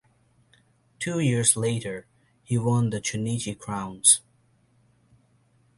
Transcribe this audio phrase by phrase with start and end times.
[0.97, 2.07] Two years later
[2.43, 4.21] he won the Chunichi Crowns.